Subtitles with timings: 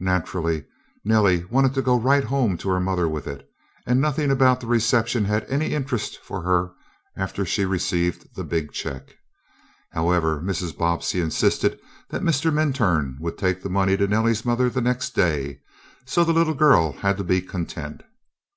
[0.00, 0.64] Naturally
[1.04, 3.48] Nellie wanted to go right home to her mother with it,
[3.86, 6.72] and nothing about the reception had any interest for her
[7.16, 9.14] after she received the big check.
[9.92, 10.76] However, Mrs.
[10.76, 11.78] Bobbsey insisted
[12.08, 12.52] that Mr.
[12.52, 15.60] Minturn would take the money to Nellie's mother the next day,
[16.04, 18.02] so the little girl had to be content.